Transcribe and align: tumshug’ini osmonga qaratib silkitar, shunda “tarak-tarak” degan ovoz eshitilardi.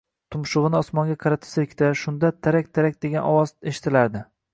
tumshug’ini 0.35 0.77
osmonga 0.77 1.15
qaratib 1.25 1.47
silkitar, 1.51 1.93
shunda 2.03 2.31
“tarak-tarak” 2.47 2.97
degan 3.07 3.29
ovoz 3.33 3.55
eshitilardi. 3.73 4.25